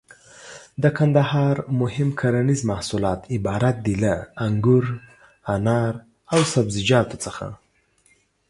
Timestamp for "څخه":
7.25-7.45